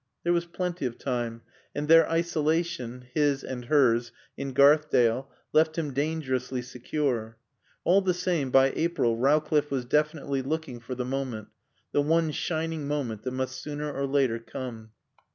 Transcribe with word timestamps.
There 0.23 0.33
was 0.33 0.47
plenty 0.47 0.87
of 0.87 0.97
time, 0.97 1.43
and 1.75 1.87
their 1.87 2.09
isolation 2.09 3.05
(his 3.13 3.43
and 3.43 3.65
hers) 3.65 4.11
in 4.35 4.51
Garthdale 4.51 5.27
left 5.53 5.77
him 5.77 5.93
dangerously 5.93 6.63
secure. 6.63 7.37
All 7.83 8.01
the 8.01 8.15
same, 8.15 8.49
by 8.49 8.73
April 8.75 9.15
Rowcliffe 9.15 9.69
was 9.69 9.85
definitely 9.85 10.41
looking 10.41 10.79
for 10.79 10.95
the 10.95 11.05
moment, 11.05 11.49
the 11.91 12.01
one 12.01 12.31
shining 12.31 12.87
moment, 12.87 13.21
that 13.25 13.31
must 13.33 13.61
sooner 13.61 13.93
or 13.93 14.07
later 14.07 14.39
come. 14.39 14.89